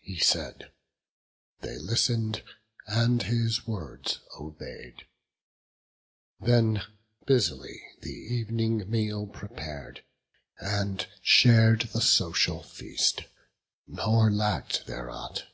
He 0.00 0.18
said; 0.18 0.72
they 1.60 1.76
listen'd, 1.76 2.42
and 2.86 3.22
his 3.22 3.66
words 3.66 4.20
obey'd; 4.40 5.04
Then 6.40 6.80
busily 7.26 7.82
the 8.00 8.40
ev'ning 8.40 8.88
meal 8.90 9.26
prepar'd, 9.26 10.04
And 10.58 11.06
shar'd 11.20 11.82
the 11.92 12.00
social 12.00 12.62
feast; 12.62 13.24
nor 13.86 14.30
lack'd 14.30 14.86
there 14.86 15.10
aught. 15.10 15.44